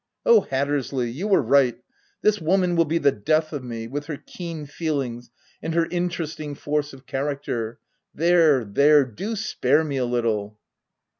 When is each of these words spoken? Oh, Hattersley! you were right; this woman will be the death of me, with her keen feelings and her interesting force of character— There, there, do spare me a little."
Oh, 0.25 0.41
Hattersley! 0.41 1.11
you 1.11 1.27
were 1.27 1.43
right; 1.43 1.77
this 2.23 2.41
woman 2.41 2.75
will 2.75 2.85
be 2.85 2.97
the 2.97 3.11
death 3.11 3.53
of 3.53 3.63
me, 3.63 3.85
with 3.85 4.07
her 4.07 4.17
keen 4.17 4.65
feelings 4.65 5.29
and 5.61 5.75
her 5.75 5.85
interesting 5.91 6.55
force 6.55 6.91
of 6.91 7.05
character— 7.05 7.77
There, 8.25 8.63
there, 8.65 9.05
do 9.05 9.35
spare 9.35 9.83
me 9.83 9.97
a 9.97 10.05
little." 10.05 10.57